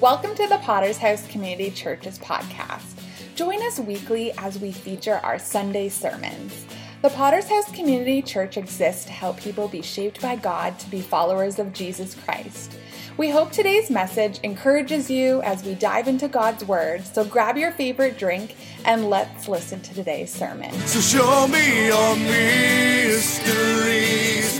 [0.00, 3.00] Welcome to the Potter's House Community Church's podcast.
[3.36, 6.66] Join us weekly as we feature our Sunday sermons.
[7.02, 11.00] The Potter's House Community Church exists to help people be shaped by God to be
[11.00, 12.76] followers of Jesus Christ.
[13.18, 17.06] We hope today's message encourages you as we dive into God's Word.
[17.06, 20.72] So grab your favorite drink and let's listen to today's sermon.
[20.88, 23.40] So show me your mysteries,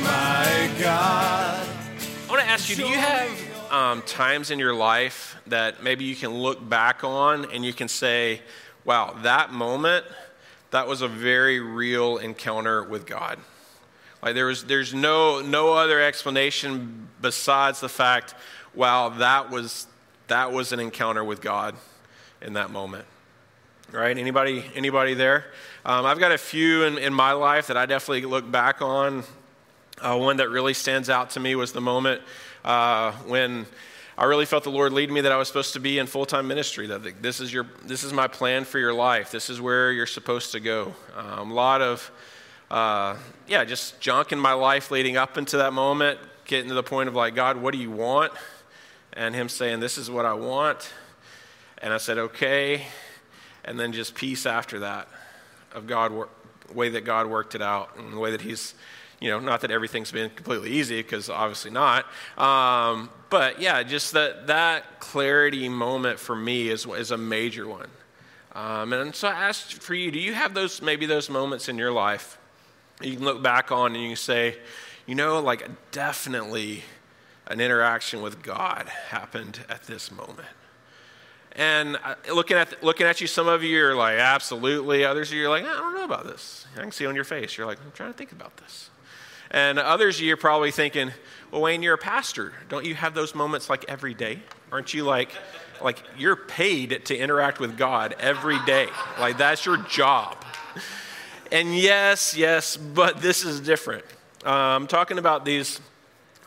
[0.00, 1.66] my God.
[1.66, 6.04] I want to ask you do you have um, times in your life that maybe
[6.04, 8.40] you can look back on and you can say,
[8.84, 10.06] wow, that moment,
[10.70, 13.36] that was a very real encounter with God?
[14.22, 18.36] Like there was, there's no, no other explanation besides the fact,
[18.76, 19.88] wow, that was,
[20.28, 21.74] that was an encounter with God
[22.40, 23.06] in that moment.
[23.90, 24.16] Right?
[24.16, 25.46] Anybody, anybody there?
[25.84, 29.24] Um, I've got a few in, in my life that I definitely look back on.
[30.00, 32.22] Uh, one that really stands out to me was the moment
[32.64, 33.66] uh, when
[34.16, 36.26] I really felt the Lord lead me that I was supposed to be in full
[36.26, 36.86] time ministry.
[36.86, 39.30] That this is your, this is my plan for your life.
[39.30, 40.94] This is where you're supposed to go.
[41.16, 42.10] Um, a lot of
[42.70, 43.16] uh,
[43.46, 47.08] yeah, just junk in my life leading up into that moment, getting to the point
[47.08, 48.32] of like, God, what do you want?
[49.12, 50.92] And Him saying, This is what I want.
[51.78, 52.86] And I said, Okay.
[53.64, 55.08] And then just peace after that
[55.72, 56.12] of God,
[56.72, 58.74] way that God worked it out, and the way that He's,
[59.24, 62.04] you know, not that everything's been completely easy, because obviously not.
[62.36, 67.88] Um, but yeah, just that, that clarity moment for me is, is a major one.
[68.52, 71.78] Um, and so I asked for you, do you have those, maybe those moments in
[71.78, 72.36] your life
[73.00, 74.58] you can look back on and you can say,
[75.06, 76.82] you know, like definitely
[77.46, 80.48] an interaction with God happened at this moment.
[81.52, 81.96] And
[82.30, 85.02] looking at, looking at you, some of you are like, absolutely.
[85.02, 86.66] Others of you are like, I don't know about this.
[86.76, 87.56] I can see on your face.
[87.56, 88.90] You're like, I'm trying to think about this.
[89.54, 91.12] And others of you are probably thinking,
[91.52, 92.52] well, Wayne, you're a pastor.
[92.68, 94.40] Don't you have those moments like every day?
[94.72, 95.30] Aren't you like,
[95.80, 98.88] like you're paid to interact with God every day?
[99.16, 100.44] Like that's your job.
[101.52, 104.04] And yes, yes, but this is different.
[104.44, 105.80] I'm talking about these.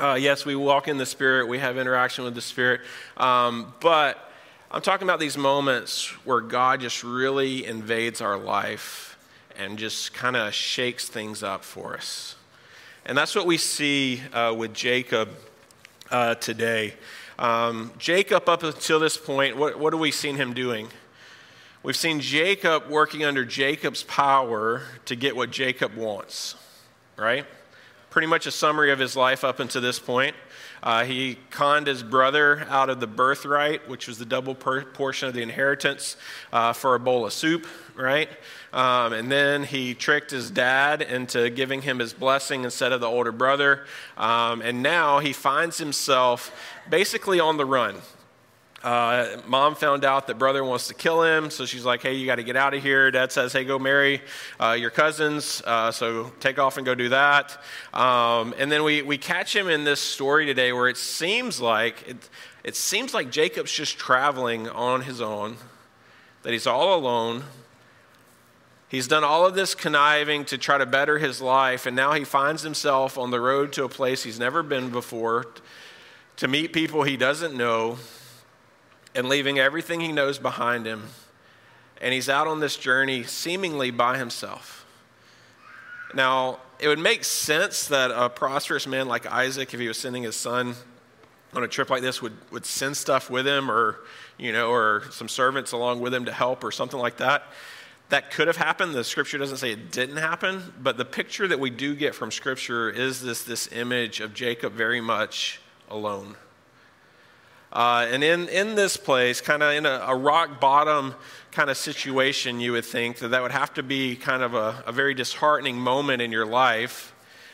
[0.02, 2.82] Uh, yes, we walk in the Spirit, we have interaction with the Spirit,
[3.16, 4.32] um, but
[4.70, 9.18] I'm talking about these moments where God just really invades our life
[9.58, 12.36] and just kind of shakes things up for us.
[13.08, 15.30] And that's what we see uh, with Jacob
[16.12, 16.94] uh, today.
[17.40, 20.90] Um, Jacob, up until this point, what, what have we seen him doing?
[21.84, 26.56] We've seen Jacob working under Jacob's power to get what Jacob wants,
[27.16, 27.46] right?
[28.10, 30.36] Pretty much a summary of his life up until this point.
[30.88, 35.34] Uh, he conned his brother out of the birthright, which was the double portion of
[35.34, 36.16] the inheritance,
[36.54, 38.30] uh, for a bowl of soup, right?
[38.72, 43.06] Um, and then he tricked his dad into giving him his blessing instead of the
[43.06, 43.86] older brother.
[44.16, 46.54] Um, and now he finds himself
[46.90, 47.96] basically on the run.
[48.84, 52.28] Uh, mom found out that brother wants to kill him, so she's like, hey, you
[52.28, 53.10] got to get out of here.
[53.10, 54.22] Dad says, hey, go marry
[54.60, 57.60] uh, your cousins, uh, so take off and go do that.
[57.92, 62.08] Um, and then we, we catch him in this story today where it seems like,
[62.08, 62.30] it,
[62.64, 65.58] it seems like Jacob's just traveling on his own,
[66.44, 67.46] that he's all alone.
[68.90, 72.24] He's done all of this conniving to try to better his life, and now he
[72.24, 75.48] finds himself on the road to a place he's never been before
[76.38, 77.98] to meet people he doesn't know
[79.16, 81.08] and leaving everything he knows behind him.
[82.00, 84.86] And he's out on this journey seemingly by himself.
[86.14, 90.24] Now, it would make sense that a prosperous man like Isaac, if he was sending
[90.24, 90.76] his son
[91.54, 94.00] on a trip like this, would, would send stuff with him or,
[94.38, 97.44] you know, or some servants along with him to help or something like that.
[98.10, 98.94] That could have happened.
[98.94, 102.32] The scripture doesn't say it didn't happen, but the picture that we do get from
[102.32, 106.36] scripture is this, this image of Jacob very much alone.
[107.78, 111.14] Uh, and in, in this place, kind of in a, a, rock bottom
[111.52, 114.84] kind of situation, you would think that that would have to be kind of a,
[114.88, 117.14] a very disheartening moment in your life,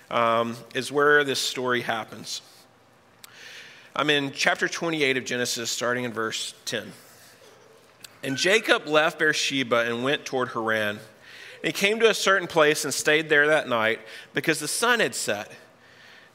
[0.10, 2.42] um, is where this story happens.
[3.94, 6.94] I'm in chapter 28 of Genesis, starting in verse 10.
[8.24, 11.00] And Jacob left Beersheba and went toward Haran.
[11.62, 14.00] He came to a certain place and stayed there that night
[14.34, 15.52] because the sun had set.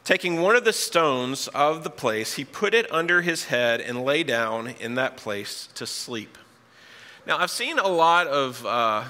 [0.08, 4.02] Taking one of the stones of the place, he put it under his head and
[4.02, 6.38] lay down in that place to sleep.
[7.26, 9.04] Now, I've seen a lot of, uh,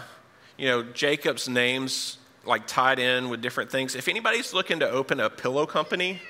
[0.56, 3.94] you know, Jacob's names like tied in with different things.
[3.94, 6.20] If anybody's looking to open a pillow company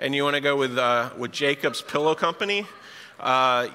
[0.00, 2.66] and you want to go with, uh, with Jacob's Pillow Company,
[3.20, 3.68] uh,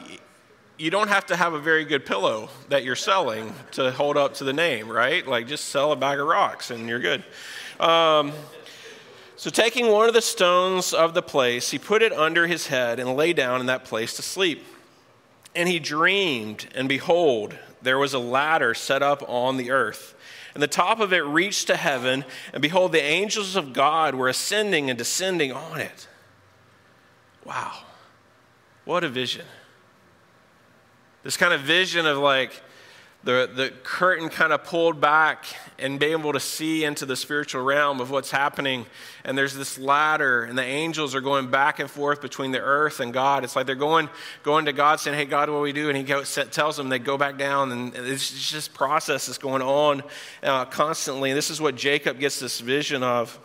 [0.77, 4.33] you don't have to have a very good pillow that you're selling to hold up
[4.33, 5.25] to the name, right?
[5.25, 7.23] Like just sell a bag of rocks and you're good.
[7.79, 8.33] Um,
[9.41, 12.99] so, taking one of the stones of the place, he put it under his head
[12.99, 14.63] and lay down in that place to sleep.
[15.55, 20.13] And he dreamed, and behold, there was a ladder set up on the earth.
[20.53, 22.23] And the top of it reached to heaven,
[22.53, 26.07] and behold, the angels of God were ascending and descending on it.
[27.43, 27.79] Wow.
[28.85, 29.47] What a vision.
[31.23, 32.61] This kind of vision of like
[33.23, 35.45] the, the curtain kind of pulled back
[35.77, 38.87] and being able to see into the spiritual realm of what's happening.
[39.23, 42.99] And there's this ladder, and the angels are going back and forth between the earth
[42.99, 43.43] and God.
[43.43, 44.09] It's like they're going,
[44.41, 45.89] going to God saying, Hey, God, what do we do?
[45.89, 50.01] And He tells them they go back down, and it's just process that's going on
[50.41, 51.29] uh, constantly.
[51.29, 53.39] And this is what Jacob gets this vision of.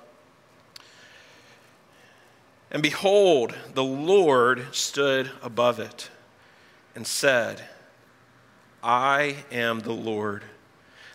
[2.71, 6.11] And behold, the Lord stood above it
[6.95, 7.63] and said,
[8.87, 10.45] I am the Lord,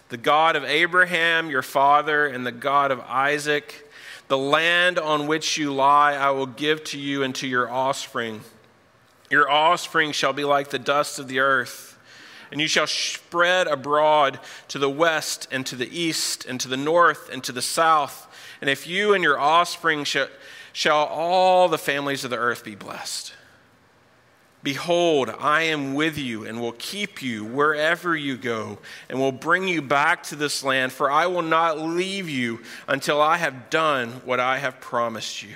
[0.10, 3.90] the God of Abraham, your father, and the God of Isaac.
[4.28, 8.42] The land on which you lie, I will give to you and to your offspring.
[9.30, 11.98] Your offspring shall be like the dust of the earth,
[12.52, 16.76] and you shall spread abroad to the west and to the east and to the
[16.76, 18.28] north and to the south.
[18.60, 20.28] And if you and your offspring shall,
[20.74, 23.32] shall all the families of the earth be blessed.
[24.64, 28.78] Behold, I am with you and will keep you wherever you go
[29.10, 33.20] and will bring you back to this land, for I will not leave you until
[33.20, 35.56] I have done what I have promised you.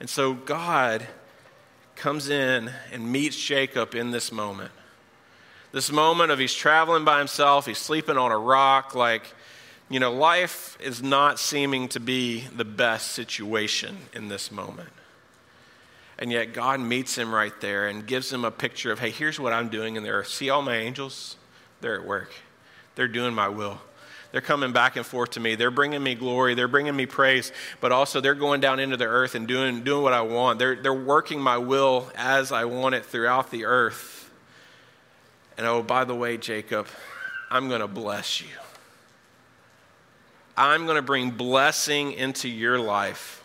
[0.00, 1.06] And so God
[1.96, 4.72] comes in and meets Jacob in this moment.
[5.72, 9.32] This moment of he's traveling by himself, he's sleeping on a rock, like,
[9.88, 14.90] you know, life is not seeming to be the best situation in this moment.
[16.18, 19.40] And yet God meets him right there and gives him a picture of, hey, here's
[19.40, 20.22] what I'm doing in there.
[20.24, 21.36] See all my angels?
[21.80, 22.32] They're at work.
[22.94, 23.80] They're doing my will.
[24.30, 25.54] They're coming back and forth to me.
[25.54, 26.54] They're bringing me glory.
[26.54, 30.02] They're bringing me praise, but also they're going down into the earth and doing, doing
[30.02, 30.58] what I want.
[30.58, 34.28] They're, they're working my will as I want it throughout the earth.
[35.56, 36.88] And oh, by the way, Jacob,
[37.48, 38.48] I'm going to bless you.
[40.56, 43.43] I'm going to bring blessing into your life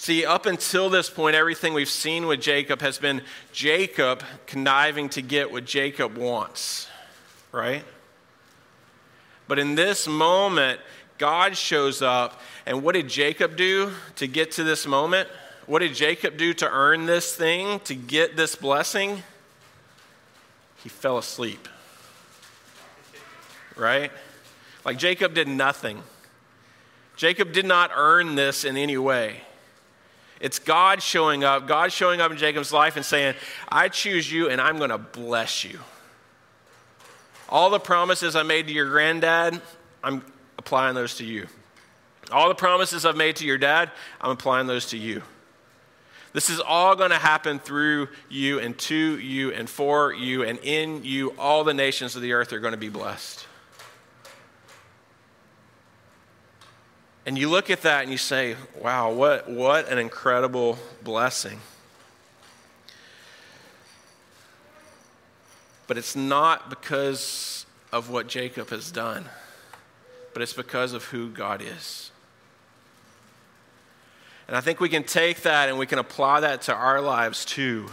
[0.00, 3.20] See, up until this point, everything we've seen with Jacob has been
[3.52, 6.88] Jacob conniving to get what Jacob wants,
[7.52, 7.84] right?
[9.46, 10.80] But in this moment,
[11.18, 15.28] God shows up, and what did Jacob do to get to this moment?
[15.66, 19.22] What did Jacob do to earn this thing, to get this blessing?
[20.82, 21.68] He fell asleep,
[23.76, 24.10] right?
[24.82, 26.02] Like Jacob did nothing.
[27.16, 29.42] Jacob did not earn this in any way.
[30.40, 33.34] It's God showing up, God showing up in Jacob's life and saying,
[33.68, 35.78] I choose you and I'm going to bless you.
[37.48, 39.60] All the promises I made to your granddad,
[40.02, 40.24] I'm
[40.58, 41.46] applying those to you.
[42.32, 43.90] All the promises I've made to your dad,
[44.20, 45.22] I'm applying those to you.
[46.32, 50.58] This is all going to happen through you and to you and for you and
[50.60, 51.30] in you.
[51.38, 53.46] All the nations of the earth are going to be blessed.
[57.26, 61.60] And you look at that and you say, wow, what, what an incredible blessing.
[65.86, 69.24] But it's not because of what Jacob has done,
[70.32, 72.10] but it's because of who God is.
[74.48, 77.44] And I think we can take that and we can apply that to our lives
[77.44, 77.88] too.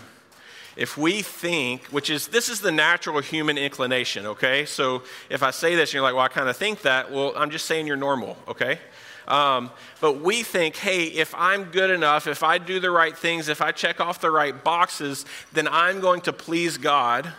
[0.75, 4.65] If we think, which is, this is the natural human inclination, okay?
[4.65, 7.33] So if I say this and you're like, well, I kind of think that, well,
[7.35, 8.79] I'm just saying you're normal, okay?
[9.27, 13.49] Um, but we think, hey, if I'm good enough, if I do the right things,
[13.49, 17.33] if I check off the right boxes, then I'm going to please God,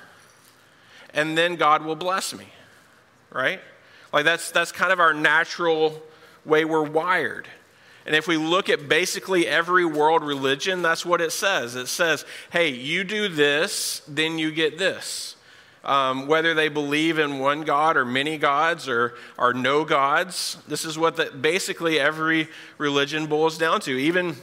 [1.15, 2.47] and then God will bless me,
[3.33, 3.61] right?
[4.13, 6.03] Like that's, that's kind of our natural
[6.45, 7.49] way we're wired.
[8.05, 11.75] And if we look at basically every world religion, that's what it says.
[11.75, 15.37] It says, hey, you do this, then you get this
[15.89, 20.59] um, whether they believe in one God or many gods or, or no gods.
[20.69, 23.93] This is what the, basically every religion boils down to.
[23.93, 24.37] Even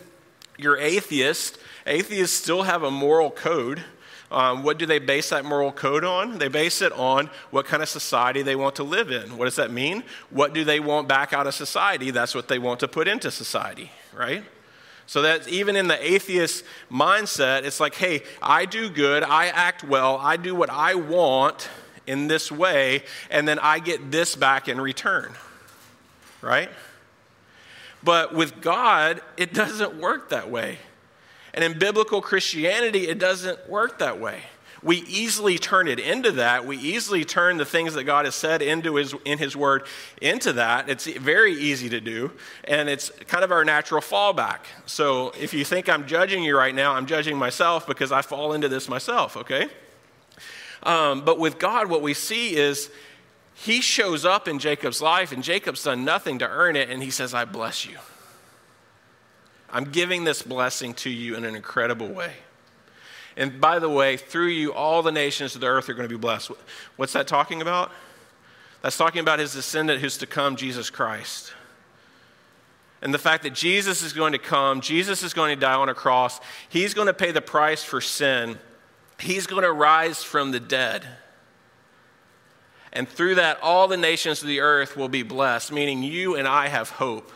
[0.57, 3.83] your atheist, atheists still have a moral code.
[4.31, 6.39] Um, what do they base that moral code on?
[6.39, 9.37] They base it on what kind of society they want to live in.
[9.37, 10.03] What does that mean?
[10.31, 12.09] What do they want back out of society?
[12.09, 14.43] That's what they want to put into society, right?
[15.07, 19.83] So that even in the atheist mindset, it's like, hey, I do good, I act
[19.83, 21.69] well, I do what I want
[22.07, 25.33] in this way, and then I get this back in return.
[26.41, 26.69] Right?
[28.03, 30.79] But with God, it doesn't work that way.
[31.53, 34.41] And in biblical Christianity, it doesn't work that way.
[34.83, 36.65] We easily turn it into that.
[36.65, 39.85] We easily turn the things that God has said into his, in His Word
[40.21, 40.89] into that.
[40.89, 42.31] It's very easy to do,
[42.65, 44.59] and it's kind of our natural fallback.
[44.85, 48.53] So if you think I'm judging you right now, I'm judging myself because I fall
[48.53, 49.69] into this myself, okay?
[50.83, 52.91] Um, but with God, what we see is
[53.53, 57.09] He shows up in Jacob's life, and Jacob's done nothing to earn it, and He
[57.09, 57.97] says, I bless you.
[59.71, 62.33] I'm giving this blessing to you in an incredible way.
[63.37, 66.13] And by the way, through you, all the nations of the earth are going to
[66.13, 66.51] be blessed.
[66.95, 67.91] What's that talking about?
[68.81, 71.53] That's talking about his descendant who's to come, Jesus Christ.
[73.01, 75.89] And the fact that Jesus is going to come, Jesus is going to die on
[75.89, 76.39] a cross,
[76.69, 78.57] he's going to pay the price for sin,
[79.19, 81.05] he's going to rise from the dead.
[82.93, 86.47] And through that, all the nations of the earth will be blessed, meaning you and
[86.47, 87.31] I have hope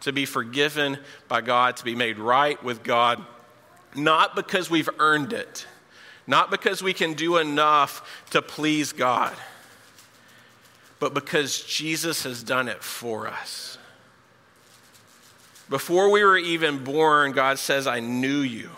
[0.00, 3.24] to be forgiven by God, to be made right with God
[3.96, 5.66] not because we've earned it,
[6.26, 9.34] not because we can do enough to please God,
[10.98, 13.78] but because Jesus has done it for us.
[15.68, 18.70] Before we were even born, God says, I knew you.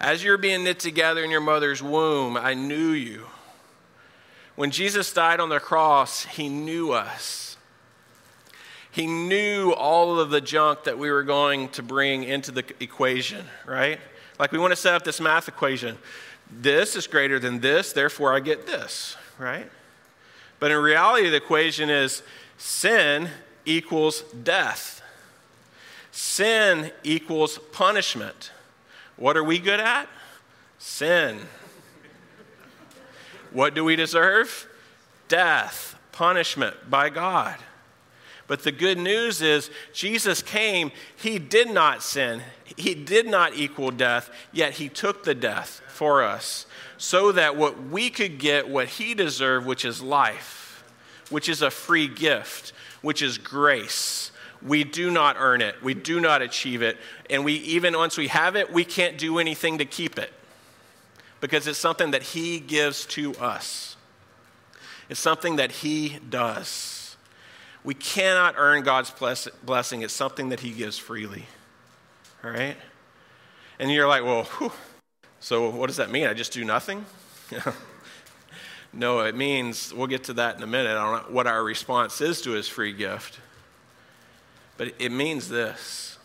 [0.00, 3.26] As you're being knit together in your mother's womb, I knew you.
[4.56, 7.53] When Jesus died on the cross, he knew us.
[8.94, 13.44] He knew all of the junk that we were going to bring into the equation,
[13.66, 13.98] right?
[14.38, 15.98] Like we want to set up this math equation.
[16.48, 19.68] This is greater than this, therefore I get this, right?
[20.60, 22.22] But in reality, the equation is
[22.56, 23.30] sin
[23.64, 25.02] equals death.
[26.12, 28.52] Sin equals punishment.
[29.16, 30.08] What are we good at?
[30.78, 31.40] Sin.
[33.50, 34.68] What do we deserve?
[35.26, 37.56] Death, punishment by God.
[38.46, 42.42] But the good news is, Jesus came, he did not sin,
[42.76, 46.66] he did not equal death, yet he took the death for us,
[46.98, 50.84] so that what we could get what he deserved, which is life,
[51.30, 54.30] which is a free gift, which is grace.
[54.60, 56.98] We do not earn it, we do not achieve it,
[57.30, 60.32] and we even once we have it, we can't do anything to keep it
[61.40, 63.96] because it's something that he gives to us.
[65.10, 67.03] It's something that he does.
[67.84, 70.02] We cannot earn God's blessing.
[70.02, 71.44] It's something that He gives freely.
[72.42, 72.76] All right?
[73.78, 74.72] And you're like, well, whew,
[75.40, 76.26] so what does that mean?
[76.26, 77.04] I just do nothing?
[78.92, 82.40] no, it means, we'll get to that in a minute on what our response is
[82.42, 83.38] to His free gift.
[84.78, 86.18] But it means this.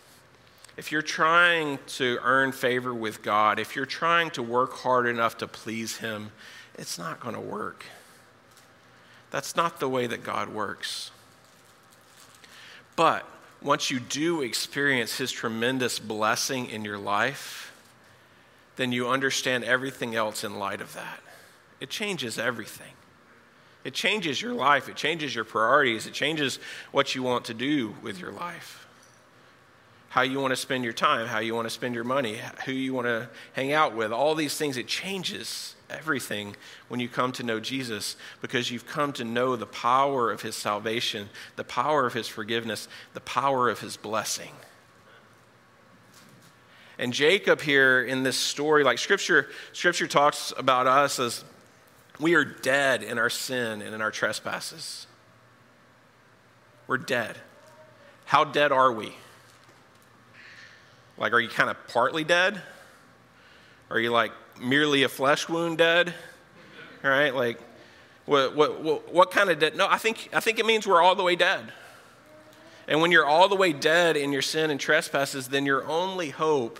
[0.77, 5.37] If you're trying to earn favor with God, if you're trying to work hard enough
[5.39, 6.31] to please Him,
[6.77, 7.83] it's not going to work.
[9.29, 11.11] That's not the way that God works.
[12.99, 13.25] But
[13.61, 17.71] once you do experience His tremendous blessing in your life,
[18.75, 21.21] then you understand everything else in light of that.
[21.79, 22.91] It changes everything.
[23.85, 26.59] It changes your life, it changes your priorities, it changes
[26.91, 28.85] what you want to do with your life.
[30.09, 32.73] How you want to spend your time, how you want to spend your money, who
[32.73, 36.55] you want to hang out with, all these things, it changes everything
[36.88, 40.55] when you come to know Jesus because you've come to know the power of his
[40.55, 44.51] salvation, the power of his forgiveness, the power of his blessing.
[46.98, 51.46] And Jacob here in this story, like scripture, scripture talks about us as
[52.19, 55.08] we are dead in our sin and in our trespasses.
[56.88, 57.38] We're dead.
[58.25, 59.15] How dead are we?
[61.17, 62.62] Like, are you kind of partly dead?
[63.89, 66.13] Are you like merely a flesh wound dead?
[67.03, 67.33] Right?
[67.33, 67.59] Like,
[68.25, 69.75] what, what, what, what kind of dead?
[69.75, 71.71] No, I think, I think it means we're all the way dead.
[72.87, 76.29] And when you're all the way dead in your sin and trespasses, then your only
[76.29, 76.79] hope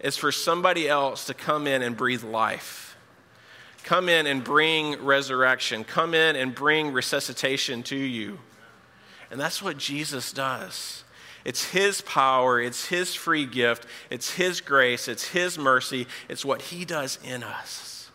[0.00, 2.96] is for somebody else to come in and breathe life.
[3.84, 5.84] Come in and bring resurrection.
[5.84, 8.38] Come in and bring resuscitation to you.
[9.30, 11.04] And that's what Jesus does.
[11.44, 16.62] It's His power, it's His free gift, it's His grace, it's His mercy, it's what
[16.62, 18.10] He does in us.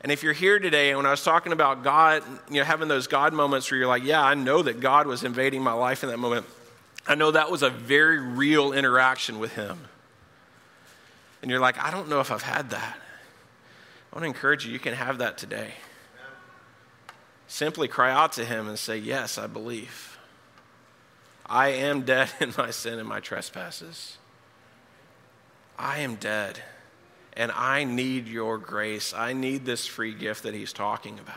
[0.00, 2.88] And if you're here today, and when I was talking about God, you know, having
[2.88, 6.02] those God moments where you're like, yeah, I know that God was invading my life
[6.02, 6.46] in that moment,
[7.08, 9.78] I know that was a very real interaction with Him.
[11.42, 12.96] And you're like, I don't know if I've had that.
[14.12, 15.72] I want to encourage you, you can have that today.
[17.48, 20.15] Simply cry out to Him and say, Yes, I believe.
[21.46, 24.18] I am dead in my sin and my trespasses.
[25.78, 26.60] I am dead,
[27.34, 29.12] and I need your grace.
[29.14, 31.36] I need this free gift that he's talking about.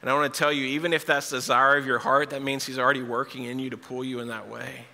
[0.00, 2.42] And I want to tell you, even if that's the desire of your heart, that
[2.42, 4.86] means he's already working in you to pull you in that way.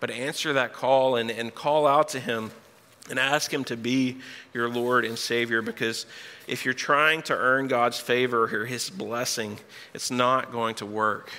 [0.00, 2.50] But answer that call and, and call out to him
[3.10, 4.18] and ask Him to be
[4.52, 6.06] your Lord and Savior because
[6.46, 9.58] if you're trying to earn God's favor or His blessing,
[9.92, 11.30] it's not going to work.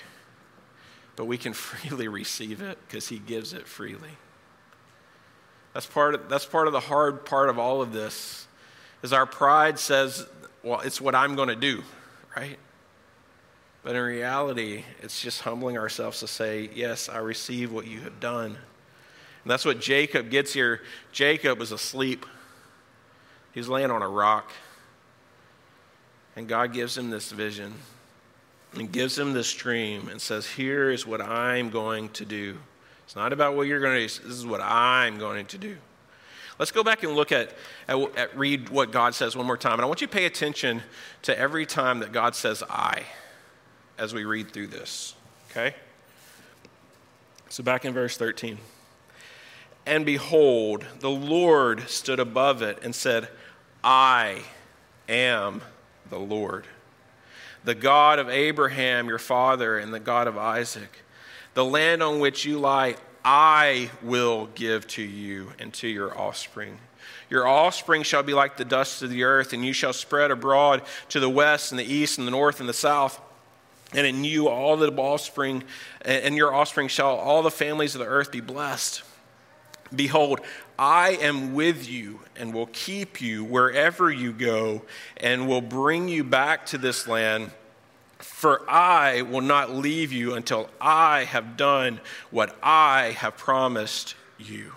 [1.16, 4.18] But we can freely receive it because He gives it freely.
[5.74, 8.48] That's part, of, that's part of the hard part of all of this
[9.04, 10.26] is our pride says,
[10.64, 11.84] well, it's what I'm going to do,
[12.36, 12.58] right?
[13.84, 18.20] But in reality, it's just humbling ourselves to say, yes, I receive what you have
[18.20, 18.46] done.
[18.48, 20.82] And that's what Jacob gets here.
[21.12, 22.26] Jacob is asleep,
[23.54, 24.52] he's laying on a rock.
[26.36, 27.74] And God gives him this vision
[28.78, 32.58] and gives him this dream and says, Here is what I'm going to do.
[33.06, 35.78] It's not about what you're going to do, this is what I'm going to do.
[36.58, 37.54] Let's go back and look at,
[37.88, 39.74] at, at, read what God says one more time.
[39.74, 40.82] And I want you to pay attention
[41.24, 43.04] to every time that God says I
[43.98, 45.16] as we read through this.
[45.52, 45.76] Okay?
[47.50, 48.58] So back in verse 13.
[49.86, 53.28] And behold, the Lord stood above it and said,
[53.84, 54.42] I
[55.08, 55.62] am
[56.10, 56.66] the Lord,
[57.66, 61.04] the God of Abraham, your father, and the God of Isaac.
[61.56, 66.78] The land on which you lie, I will give to you and to your offspring.
[67.30, 70.84] Your offspring shall be like the dust of the earth, and you shall spread abroad
[71.10, 73.20] to the west and the east and the north and the south.
[73.94, 75.64] And in you all the offspring,
[76.02, 79.04] and your offspring shall all the families of the earth be blessed.
[79.96, 80.42] Behold,
[80.78, 84.82] I am with you and will keep you wherever you go
[85.18, 87.52] and will bring you back to this land.
[88.20, 92.02] For I will not leave you until I have done
[92.32, 94.74] what I have promised you.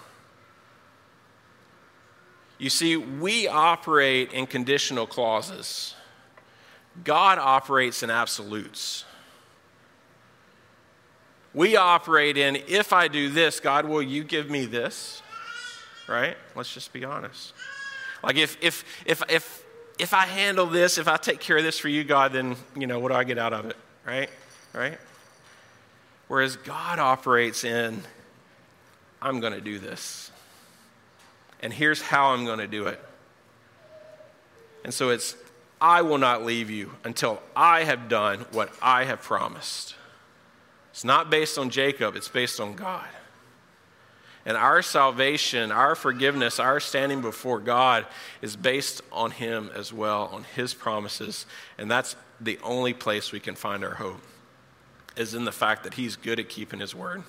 [2.58, 5.94] You see, we operate in conditional clauses,
[7.04, 9.04] God operates in absolutes.
[11.54, 15.22] We operate in, if I do this, God, will you give me this?
[16.08, 16.36] Right?
[16.54, 17.52] Let's just be honest.
[18.22, 19.64] Like if if if if
[19.98, 22.86] if I handle this, if I take care of this for you, God, then you
[22.86, 23.76] know what do I get out of it?
[24.06, 24.30] Right?
[24.72, 24.98] Right?
[26.28, 28.02] Whereas God operates in,
[29.20, 30.30] I'm going to do this.
[31.60, 33.00] And here's how I'm going to do it.
[34.84, 35.34] And so it's,
[35.80, 39.94] I will not leave you until I have done what I have promised.
[40.92, 43.06] It's not based on Jacob, it's based on God.
[44.48, 48.06] And our salvation, our forgiveness, our standing before God
[48.40, 51.44] is based on Him as well, on His promises.
[51.76, 54.22] And that's the only place we can find our hope,
[55.18, 57.24] is in the fact that He's good at keeping His word.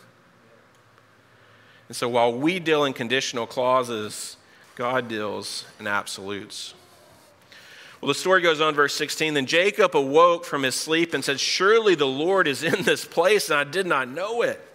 [1.90, 4.38] And so while we deal in conditional clauses,
[4.76, 6.74] God deals in absolutes.
[8.00, 9.34] Well, the story goes on, verse 16.
[9.34, 13.50] Then Jacob awoke from his sleep and said, Surely the Lord is in this place,
[13.50, 14.66] and I did not know it.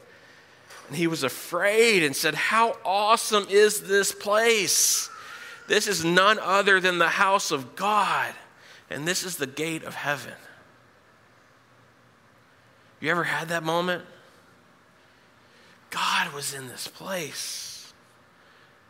[0.88, 5.08] And he was afraid and said, How awesome is this place!
[5.66, 8.34] This is none other than the house of God,
[8.90, 10.34] and this is the gate of heaven.
[13.00, 14.04] You ever had that moment?
[15.90, 17.92] God was in this place.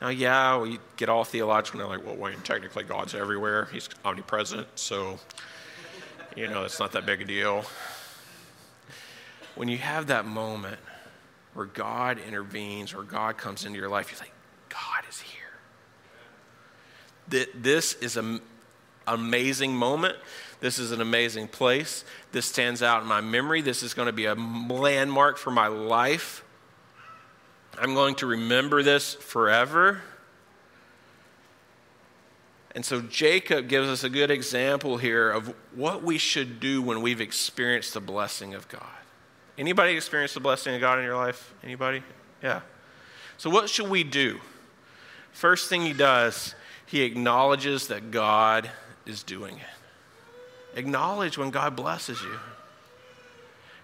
[0.01, 3.69] Now, yeah, we get all theological and like, well, Wayne, technically God's everywhere.
[3.73, 5.19] He's omnipresent, so,
[6.35, 7.65] you know, it's not that big a deal.
[9.55, 10.81] When you have that moment
[11.55, 14.33] where God intervenes, or God comes into your life, you're like,
[14.69, 15.41] God is here.
[17.55, 18.41] This is an
[19.07, 20.17] amazing moment.
[20.61, 22.05] This is an amazing place.
[22.33, 23.61] This stands out in my memory.
[23.63, 26.45] This is going to be a landmark for my life.
[27.79, 30.03] I'm going to remember this forever.
[32.75, 37.03] And so Jacob gives us a good example here of what we should do when
[37.03, 38.83] we've experienced the blessing of God.
[39.57, 41.55] Anybody experienced the blessing of God in your life?
[41.63, 42.03] Anybody?
[42.43, 42.61] Yeah.
[43.37, 44.41] So what should we do?
[45.33, 46.55] First thing he does,
[46.87, 48.71] he acknowledges that God
[49.07, 50.79] is doing it.
[50.79, 52.39] Acknowledge when God blesses you.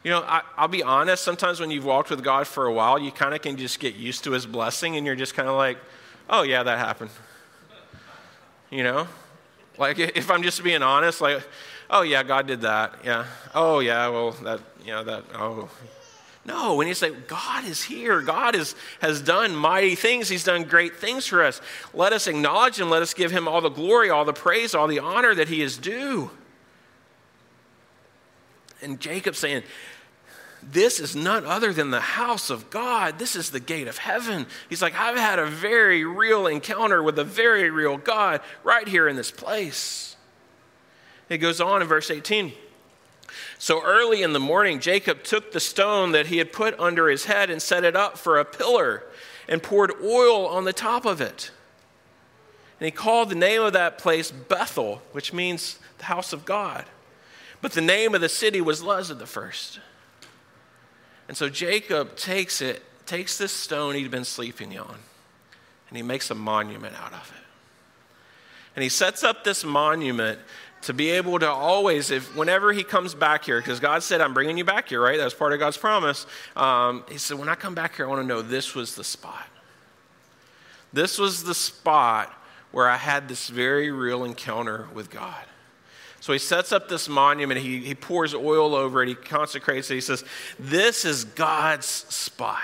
[0.02, 2.98] You know, I, will be honest, sometimes when you've walked with God for a while,
[2.98, 5.56] you kind of can just get used to his blessing and you're just kind of
[5.56, 5.78] like,
[6.28, 7.11] oh, yeah, that happened.
[8.70, 9.09] You know?
[9.76, 11.42] Like, if I'm just being honest, like,
[11.90, 12.94] oh, yeah, God did that.
[13.05, 13.26] Yeah.
[13.55, 15.68] Oh, yeah, well, that, you know, that, oh.
[16.44, 20.64] No, when you say, God is here, God is, has done mighty things, He's done
[20.64, 21.61] great things for us.
[21.92, 24.87] Let us acknowledge Him, let us give Him all the glory, all the praise, all
[24.87, 26.31] the honor that He is due.
[28.81, 29.62] And Jacob saying,
[30.62, 33.18] this is none other than the house of God.
[33.18, 34.46] This is the gate of heaven.
[34.68, 39.09] He's like, I've had a very real encounter with a very real God right here
[39.09, 40.09] in this place.
[41.30, 42.52] It goes on in verse 18.
[43.58, 47.26] So early in the morning, Jacob took the stone that he had put under his
[47.26, 49.04] head and set it up for a pillar
[49.48, 51.52] and poured oil on the top of it.
[52.80, 56.84] And he called the name of that place Bethel, which means the house of God.
[57.60, 59.78] But the name of the city was Luz the first.
[61.28, 64.96] And so Jacob takes it, takes this stone he'd been sleeping on,
[65.88, 67.44] and he makes a monument out of it.
[68.74, 70.38] And he sets up this monument
[70.82, 74.32] to be able to always, if whenever he comes back here, because God said, I'm
[74.32, 75.18] bringing you back here, right?
[75.18, 76.26] That was part of God's promise.
[76.56, 79.04] Um, he said, when I come back here, I want to know this was the
[79.04, 79.46] spot.
[80.92, 82.32] This was the spot
[82.72, 85.44] where I had this very real encounter with God.
[86.20, 89.94] So he sets up this monument, he, he pours oil over it, he consecrates it.
[89.94, 90.22] He says,
[90.58, 92.60] This is God's spot.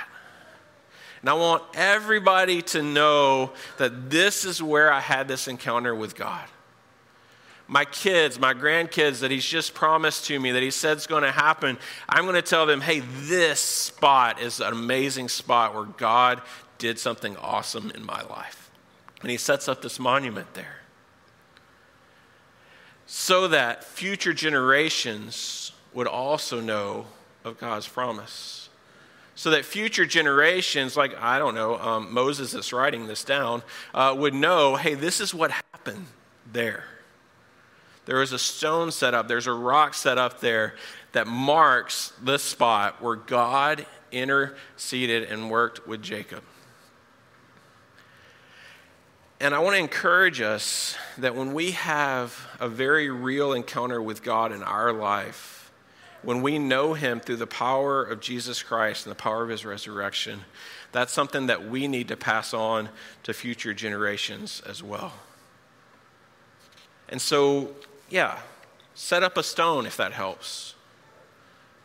[1.23, 6.15] And I want everybody to know that this is where I had this encounter with
[6.15, 6.47] God.
[7.69, 11.25] My kids, my grandkids that he's just promised to me, that he said is going
[11.25, 15.85] to happen, I'm going to tell them, hey, this spot is an amazing spot where
[15.85, 16.43] God
[16.79, 18.71] did something awesome in my life.
[19.23, 20.77] And he sets up this monument there
[23.07, 27.07] so that future generations would also know
[27.45, 28.69] of God's promise.
[29.37, 33.63] So that future generations, like, I don't know, um, Moses is writing this down,
[33.95, 36.07] uh, would know hey, this is what happened
[36.53, 36.85] there.
[38.07, 40.75] There is a stone set up, there's a rock set up there
[41.13, 46.43] that marks the spot where God interceded and worked with Jacob.
[49.39, 54.23] And I want to encourage us that when we have a very real encounter with
[54.23, 55.71] God in our life,
[56.23, 59.67] when we know Him through the power of Jesus Christ and the power of His
[59.67, 60.41] resurrection,
[60.93, 62.89] that's something that we need to pass on
[63.25, 65.13] to future generations as well.
[67.09, 67.75] And so,
[68.09, 68.39] yeah,
[68.95, 70.75] set up a stone if that helps.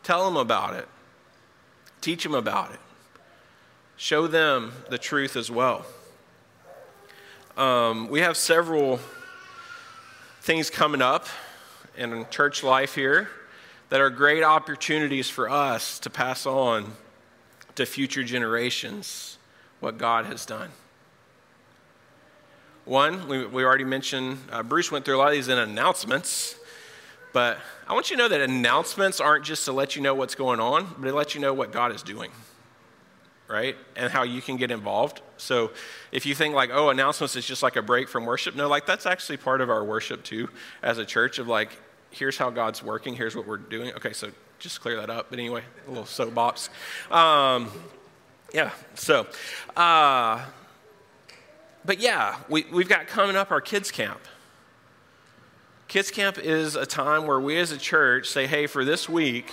[0.02, 0.88] Tell them about it,
[2.00, 2.80] teach them about it,
[3.96, 5.84] show them the truth as well.
[7.56, 8.98] Um, we have several
[10.40, 11.26] things coming up
[11.96, 13.28] in church life here
[13.90, 16.94] that are great opportunities for us to pass on
[17.74, 19.36] to future generations
[19.80, 20.70] what God has done.
[22.84, 26.56] One, we, we already mentioned, uh, Bruce went through a lot of these in announcements,
[27.32, 30.34] but I want you to know that announcements aren't just to let you know what's
[30.34, 32.30] going on, but to let you know what God is doing
[33.52, 33.76] right?
[33.96, 35.20] And how you can get involved.
[35.36, 35.72] So
[36.10, 38.86] if you think like, oh, announcements is just like a break from worship, no, like
[38.86, 40.48] that's actually part of our worship too
[40.82, 41.76] as a church of like,
[42.10, 43.92] here's how God's working, here's what we're doing.
[43.94, 45.26] Okay, so just clear that up.
[45.28, 46.70] But anyway, a little soapbox.
[47.10, 47.70] Um,
[48.54, 49.26] yeah, so,
[49.76, 50.44] uh,
[51.84, 54.20] but yeah, we, we've got coming up our kids' camp.
[55.88, 59.50] Kids' camp is a time where we as a church say, hey, for this week,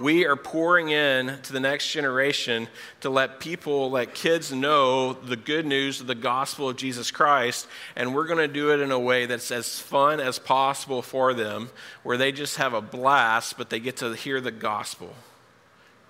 [0.00, 2.68] we are pouring in to the next generation
[3.00, 7.66] to let people, let kids know the good news of the gospel of Jesus Christ.
[7.96, 11.34] And we're going to do it in a way that's as fun as possible for
[11.34, 11.70] them,
[12.02, 15.14] where they just have a blast, but they get to hear the gospel,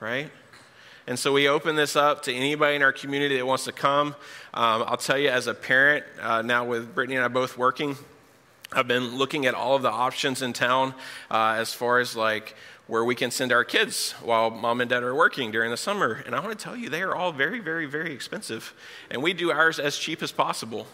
[0.00, 0.30] right?
[1.08, 4.08] And so we open this up to anybody in our community that wants to come.
[4.52, 7.96] Um, I'll tell you, as a parent, uh, now with Brittany and I both working,
[8.72, 10.92] I've been looking at all of the options in town
[11.30, 12.54] uh, as far as like
[12.88, 16.22] where we can send our kids while mom and dad are working during the summer.
[16.26, 18.74] And I want to tell you, they are all very, very, very expensive.
[19.10, 20.86] And we do ours as cheap as possible.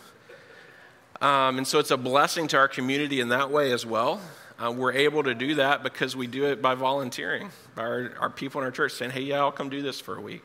[1.20, 4.20] Um, and so it's a blessing to our community in that way as well.
[4.62, 8.30] Uh, we're able to do that because we do it by volunteering, by our, our
[8.30, 10.44] people in our church saying, hey, yeah, I'll come do this for a week.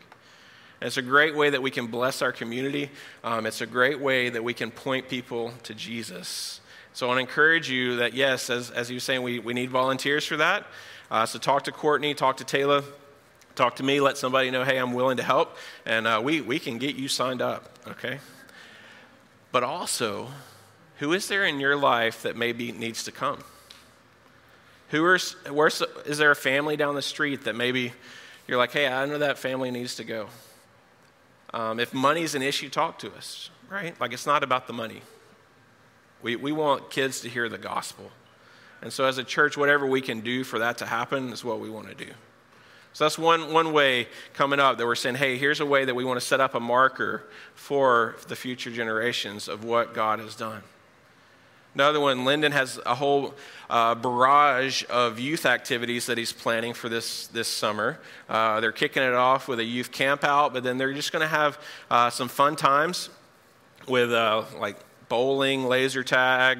[0.81, 2.89] And it's a great way that we can bless our community.
[3.23, 6.61] Um, it's a great way that we can point people to Jesus.
[6.93, 9.53] So I want to encourage you that, yes, as, as you were saying, we, we
[9.53, 10.65] need volunteers for that.
[11.11, 12.83] Uh, so talk to Courtney, talk to Taylor,
[13.55, 16.59] talk to me, let somebody know, hey, I'm willing to help, and uh, we, we
[16.59, 18.19] can get you signed up, okay?
[19.51, 20.29] But also,
[20.97, 23.43] who is there in your life that maybe needs to come?
[24.89, 25.19] Who are,
[25.51, 27.93] where's, is there a family down the street that maybe
[28.47, 30.27] you're like, hey, I know that family needs to go?
[31.53, 33.99] Um, if money's an issue, talk to us, right?
[33.99, 35.01] Like it's not about the money.
[36.21, 38.11] We, we want kids to hear the gospel.
[38.81, 41.59] And so, as a church, whatever we can do for that to happen is what
[41.59, 42.11] we want to do.
[42.93, 45.95] So, that's one, one way coming up that we're saying, hey, here's a way that
[45.95, 47.23] we want to set up a marker
[47.55, 50.61] for the future generations of what God has done.
[51.75, 53.35] Another one, Lyndon has a whole
[53.69, 57.99] uh, barrage of youth activities that he's planning for this, this summer.
[58.27, 61.21] Uh, they're kicking it off with a youth camp out, but then they're just going
[61.21, 61.59] to have
[61.91, 63.09] uh, some fun times
[63.87, 64.77] with uh, like
[65.09, 66.59] bowling, laser tag,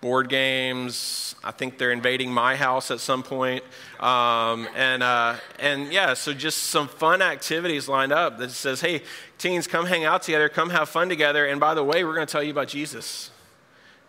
[0.00, 1.34] board games.
[1.44, 3.62] I think they're invading my house at some point.
[4.00, 9.02] Um, and, uh, and yeah, so just some fun activities lined up that says, hey,
[9.36, 11.46] teens, come hang out together, come have fun together.
[11.46, 13.30] And by the way, we're going to tell you about Jesus.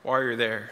[0.10, 0.72] While you're there.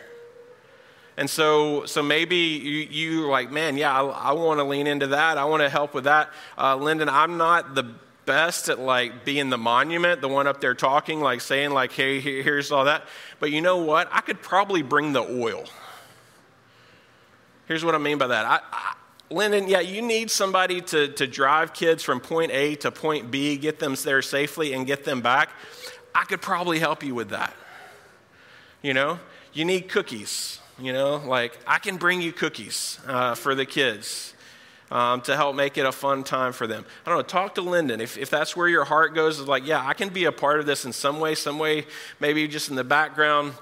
[1.15, 5.07] And so, so maybe you, you like, man, yeah, I, I want to lean into
[5.07, 5.37] that.
[5.37, 6.29] I want to help with that.
[6.57, 7.91] Uh, Lyndon, I'm not the
[8.27, 12.19] best at like being the monument, the one up there talking, like saying like, hey,
[12.19, 13.07] here's all that.
[13.39, 14.07] But you know what?
[14.11, 15.65] I could probably bring the oil.
[17.67, 18.45] Here's what I mean by that.
[18.45, 18.93] I, I,
[19.29, 23.57] Lyndon, yeah, you need somebody to, to drive kids from point A to point B,
[23.57, 25.49] get them there safely, and get them back.
[26.13, 27.53] I could probably help you with that.
[28.87, 29.19] You know,
[29.51, 30.61] you need cookies.
[30.79, 34.33] You know, like I can bring you cookies uh, for the kids
[34.89, 36.85] um, to help make it a fun time for them.
[37.05, 37.99] I don't know, talk to Lyndon.
[37.99, 40.61] If, if that's where your heart goes, is like, yeah, I can be a part
[40.61, 41.85] of this in some way, some way,
[42.21, 43.55] maybe just in the background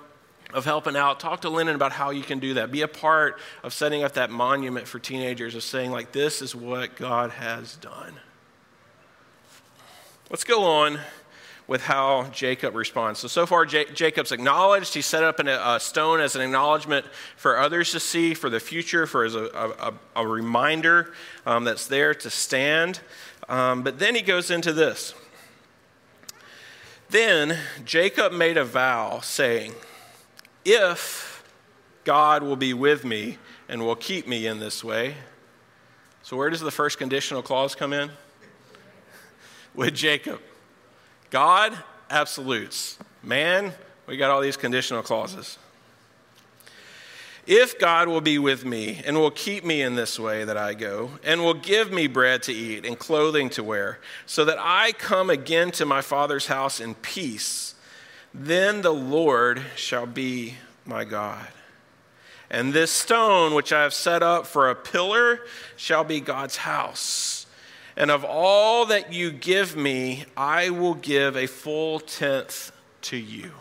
[0.54, 1.20] of helping out.
[1.20, 2.72] Talk to Lyndon about how you can do that.
[2.72, 6.54] Be a part of setting up that monument for teenagers of saying, like, this is
[6.54, 8.14] what God has done.
[10.30, 11.00] Let's go on
[11.68, 13.20] with how Jacob responds.
[13.20, 14.94] So, so far, J- Jacob's acknowledged.
[14.94, 18.60] He set up an, a stone as an acknowledgement for others to see for the
[18.60, 19.46] future, for as a,
[19.80, 21.14] a, a reminder
[21.46, 23.00] um, that's there to stand.
[23.50, 25.14] Um, but then he goes into this.
[27.10, 29.74] Then Jacob made a vow, saying,
[30.64, 31.44] If
[32.04, 35.16] God will be with me and will keep me in this way.
[36.22, 38.10] So, where does the first conditional clause come in?
[39.76, 40.40] With Jacob.
[41.30, 41.78] God,
[42.10, 42.98] absolutes.
[43.24, 43.74] Man,
[44.08, 45.58] we got all these conditional clauses.
[47.48, 50.74] If God will be with me and will keep me in this way that I
[50.74, 54.94] go, and will give me bread to eat and clothing to wear, so that I
[54.94, 57.76] come again to my Father's house in peace,
[58.34, 61.48] then the Lord shall be my God.
[62.50, 65.42] And this stone which I have set up for a pillar
[65.76, 67.45] shall be God's house.
[67.98, 72.72] And of all that you give me, I will give a full tenth
[73.04, 73.52] to you.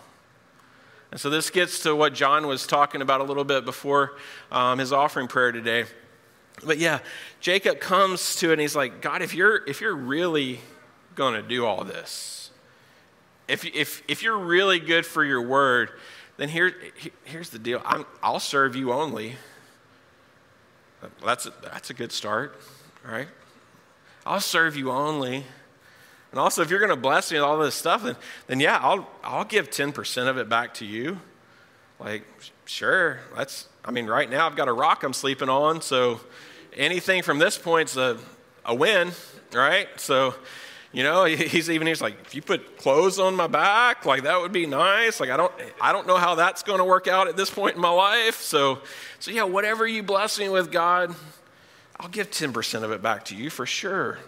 [1.13, 4.17] And so this gets to what John was talking about a little bit before
[4.51, 5.85] um, his offering prayer today.
[6.65, 6.99] But yeah,
[7.41, 10.61] Jacob comes to it and he's like, God, if you're, if you're really
[11.15, 12.51] going to do all this,
[13.47, 15.91] if, if, if you're really good for your word,
[16.37, 16.75] then here,
[17.25, 19.37] here's the deal i will serve you only.
[21.25, 22.59] That's a, that's a good start,
[23.07, 23.29] right?
[24.27, 25.45] I'll serve you only.
[26.31, 28.17] And also, if you're going to bless me with all this stuff, then,
[28.49, 31.21] then yeah, I'll, I'll give 10% of it back to you.
[32.01, 32.25] Like,
[32.65, 36.21] sure, that's, I mean, right now I've got a rock I'm sleeping on, so
[36.77, 38.19] anything from this point's a,
[38.65, 39.13] a win,
[39.53, 39.89] right?
[39.97, 40.35] So,
[40.93, 44.41] you know, he's even, he's like, if you put clothes on my back, like that
[44.41, 45.21] would be nice.
[45.21, 47.77] Like, I don't, I don't know how that's going to work out at this point
[47.77, 48.41] in my life.
[48.41, 48.81] So,
[49.21, 51.15] so yeah, whatever you bless me with, God,
[51.99, 54.19] I'll give 10% of it back to you for sure.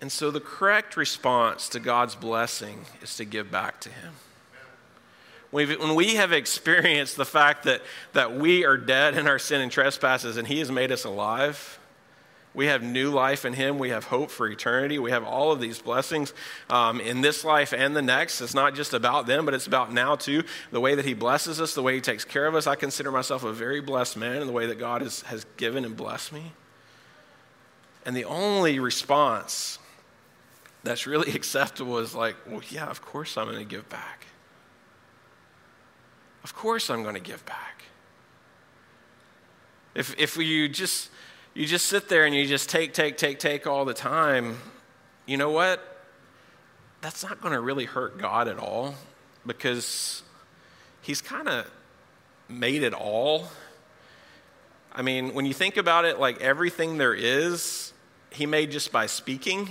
[0.00, 4.14] And so the correct response to God's blessing is to give back to Him.
[5.50, 9.72] when we have experienced the fact that, that we are dead in our sin and
[9.72, 11.77] trespasses and He has made us alive,
[12.54, 13.78] we have new life in Him.
[13.78, 14.98] We have hope for eternity.
[14.98, 16.32] We have all of these blessings
[16.70, 18.40] um, in this life and the next.
[18.40, 20.42] It's not just about them, but it's about now too.
[20.70, 22.66] The way that He blesses us, the way He takes care of us.
[22.66, 25.84] I consider myself a very blessed man in the way that God has, has given
[25.84, 26.52] and blessed me.
[28.04, 29.78] And the only response
[30.82, 34.26] that's really acceptable is like, well, yeah, of course I'm going to give back.
[36.42, 37.84] Of course I'm going to give back.
[39.94, 41.10] If, if you just
[41.58, 44.58] you just sit there and you just take, take, take, take all the time,
[45.26, 45.82] you know what?
[47.00, 48.94] That's not going to really hurt God at all
[49.44, 50.22] because
[51.02, 51.68] He's kind of
[52.48, 53.48] made it all.
[54.92, 57.92] I mean, when you think about it, like everything there is,
[58.30, 59.68] He made just by speaking.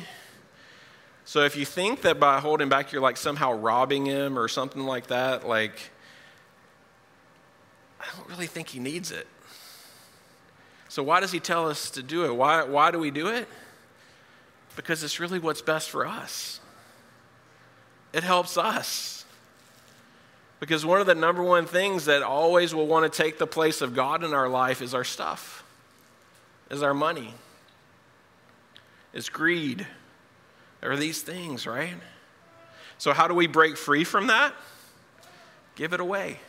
[1.24, 4.84] So if you think that by holding back, you're like somehow robbing Him or something
[4.84, 5.80] like that, like,
[8.02, 9.26] I don't really think He needs it.
[10.98, 12.36] So, why does he tell us to do it?
[12.36, 13.48] Why, why do we do it?
[14.76, 16.60] Because it's really what's best for us.
[18.14, 19.24] It helps us.
[20.60, 23.82] Because one of the number one things that always will want to take the place
[23.82, 25.64] of God in our life is our stuff,
[26.72, 27.36] is our money,
[29.14, 29.86] is greed,
[30.82, 31.94] or these things, right?
[32.98, 34.52] So, how do we break free from that?
[35.76, 36.40] Give it away.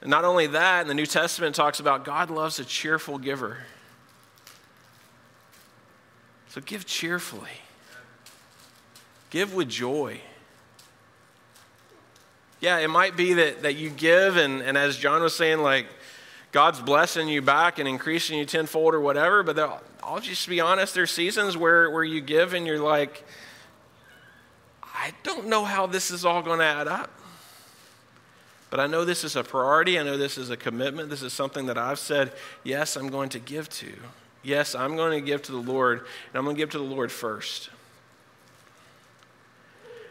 [0.00, 3.58] And not only that, in the New Testament talks about God loves a cheerful giver.
[6.48, 7.60] So give cheerfully,
[9.30, 10.20] give with joy.
[12.60, 15.86] Yeah, it might be that, that you give, and, and as John was saying, like,
[16.52, 19.58] God's blessing you back and increasing you tenfold or whatever, but
[20.02, 23.24] I'll just be honest, there's seasons where, where you give and you're like,
[24.82, 27.10] I don't know how this is all going to add up.
[28.70, 29.98] But I know this is a priority.
[29.98, 31.10] I know this is a commitment.
[31.10, 33.92] This is something that I've said, yes, I'm going to give to.
[34.42, 36.84] Yes, I'm going to give to the Lord, and I'm going to give to the
[36.84, 37.70] Lord first.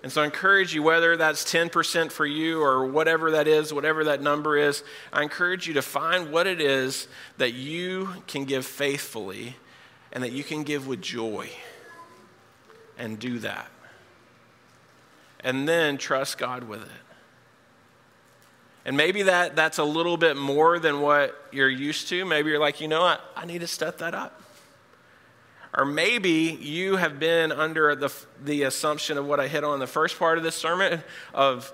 [0.04, 4.06] And so I encourage you, whether that's 10% for you or whatever that is, whatever
[4.06, 8.66] that number is, I encourage you to find what it is that you can give
[8.66, 9.56] faithfully
[10.12, 11.50] and that you can give with joy.
[12.98, 13.70] And do that.
[15.40, 17.09] And then trust God with it.
[18.86, 22.26] And maybe that, that's a little bit more than what you're used to.
[22.26, 24.42] Maybe you're like, you know what, I need to step that up.
[25.78, 28.12] Or maybe you have been under the,
[28.44, 31.72] the assumption of what I hit on the first part of this sermon of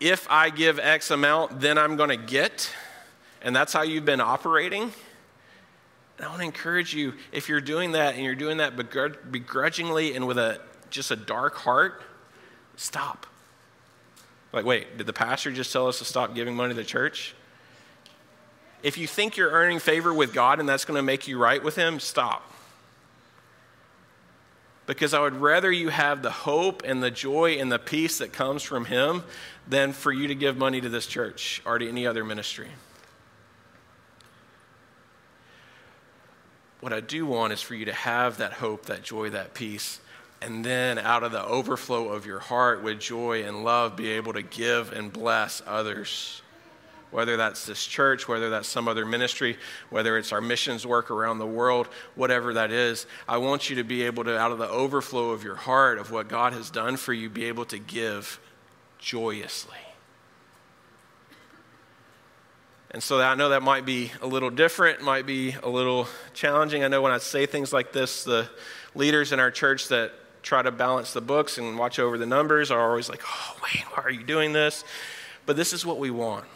[0.00, 2.72] if I give X amount, then I'm going to get.
[3.42, 4.92] And that's how you've been operating.
[6.16, 10.16] And I want to encourage you if you're doing that and you're doing that begrudgingly
[10.16, 12.02] and with a, just a dark heart,
[12.76, 13.26] stop.
[14.52, 17.34] Like, wait, did the pastor just tell us to stop giving money to the church?
[18.82, 21.62] If you think you're earning favor with God and that's going to make you right
[21.62, 22.50] with Him, stop.
[24.86, 28.32] Because I would rather you have the hope and the joy and the peace that
[28.32, 29.22] comes from Him
[29.66, 32.68] than for you to give money to this church or to any other ministry.
[36.80, 40.00] What I do want is for you to have that hope, that joy, that peace
[40.40, 44.32] and then out of the overflow of your heart with joy and love be able
[44.32, 46.42] to give and bless others
[47.10, 49.56] whether that's this church whether that's some other ministry
[49.90, 53.84] whether it's our missions work around the world whatever that is i want you to
[53.84, 56.96] be able to out of the overflow of your heart of what god has done
[56.96, 58.38] for you be able to give
[58.98, 59.78] joyously
[62.90, 66.84] and so I know that might be a little different, might be a little challenging.
[66.84, 68.48] I know when I say things like this, the
[68.94, 70.12] leaders in our church that
[70.48, 73.84] try to balance the books and watch over the numbers are always like, oh, Wayne,
[73.92, 74.82] why are you doing this?
[75.44, 76.46] But this is what we want.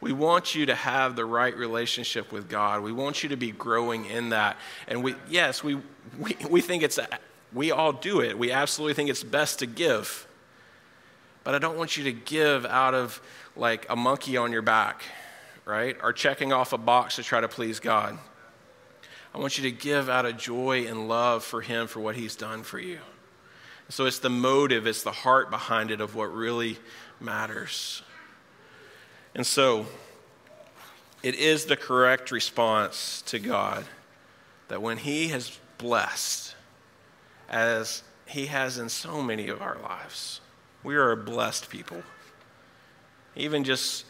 [0.00, 2.82] We want you to have the right relationship with God.
[2.82, 4.56] We want you to be growing in that.
[4.88, 5.76] And we, yes, we,
[6.18, 7.06] we, we think it's, a,
[7.52, 8.36] we all do it.
[8.36, 10.26] We absolutely think it's best to give.
[11.44, 13.22] But I don't want you to give out of
[13.54, 15.02] like a monkey on your back,
[15.64, 15.96] right?
[16.02, 18.18] Or checking off a box to try to please God.
[19.38, 22.34] I want you to give out of joy and love for Him for what He's
[22.34, 22.98] done for you.
[23.88, 26.76] So it's the motive, it's the heart behind it of what really
[27.20, 28.02] matters.
[29.36, 29.86] And so
[31.22, 33.84] it is the correct response to God
[34.66, 36.56] that when He has blessed,
[37.48, 40.40] as He has in so many of our lives,
[40.82, 42.02] we are a blessed people.
[43.36, 44.04] Even just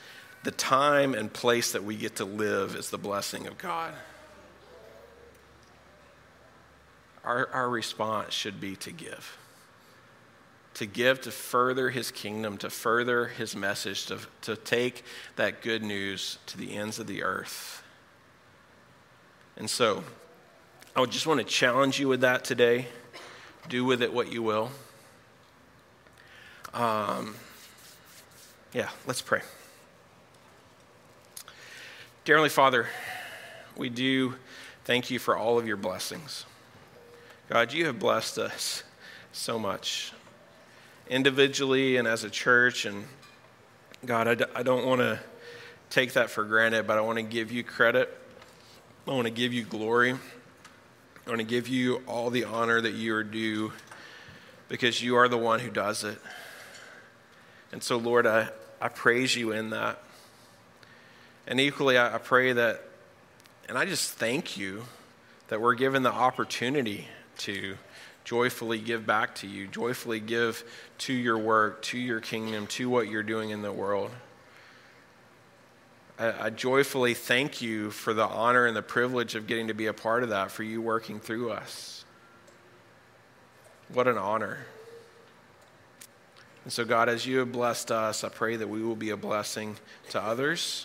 [0.44, 3.92] the time and place that we get to live is the blessing of God.
[7.28, 9.36] Our, our response should be to give.
[10.74, 15.04] To give to further his kingdom, to further his message, to, to take
[15.36, 17.82] that good news to the ends of the earth.
[19.58, 20.04] And so,
[20.96, 22.86] I would just want to challenge you with that today.
[23.68, 24.70] Do with it what you will.
[26.72, 27.34] Um,
[28.72, 29.42] yeah, let's pray.
[32.24, 32.86] Dear Father,
[33.76, 34.34] we do
[34.84, 36.46] thank you for all of your blessings.
[37.48, 38.82] God, you have blessed us
[39.32, 40.12] so much,
[41.08, 42.84] individually and as a church.
[42.84, 43.06] And
[44.04, 45.18] God, I d- I don't want to
[45.88, 48.14] take that for granted, but I want to give you credit.
[49.06, 50.12] I want to give you glory.
[50.12, 53.72] I want to give you all the honor that you are due
[54.68, 56.18] because you are the one who does it.
[57.72, 60.02] And so, Lord, I, I praise you in that.
[61.46, 62.84] And equally, I, I pray that,
[63.70, 64.84] and I just thank you
[65.48, 67.08] that we're given the opportunity
[67.38, 67.76] to
[68.24, 70.62] joyfully give back to you, joyfully give
[70.98, 74.10] to your work, to your kingdom, to what you're doing in the world.
[76.18, 79.86] I, I, joyfully thank you for the honor and the privilege of getting to be
[79.86, 82.04] a part of that, for you working through us.
[83.92, 84.58] What an honor.
[86.64, 89.16] And so, God, as you have blessed us, I pray that we will be a
[89.16, 89.76] blessing
[90.10, 90.84] to others,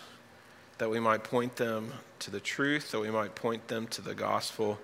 [0.78, 4.14] that we might point them to the truth, that we might point them to the
[4.14, 4.78] gospel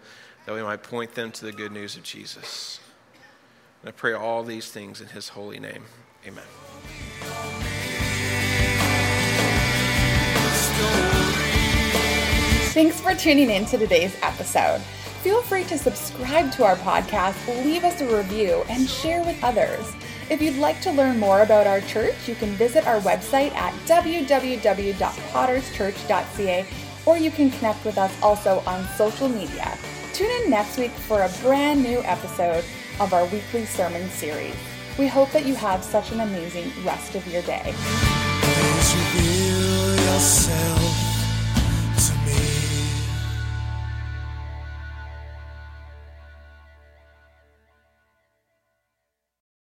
[0.47, 2.81] that we might point them to the good news of Jesus.
[3.83, 5.85] And I pray all these things in his holy name.
[6.27, 6.45] Amen.
[12.73, 14.81] Thanks for tuning in to today's episode.
[15.23, 17.35] Feel free to subscribe to our podcast,
[17.65, 19.93] leave us a review, and share with others.
[20.31, 23.75] If you'd like to learn more about our church, you can visit our website at
[23.87, 26.67] www.potterschurch.ca
[27.07, 29.77] or you can connect with us also on social media.
[30.21, 32.63] Tune in next week for a brand new episode
[33.01, 34.55] of our weekly sermon series.
[34.99, 37.73] We hope that you have such an amazing rest of your day.